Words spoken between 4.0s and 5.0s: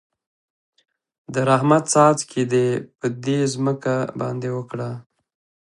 باندې وکره.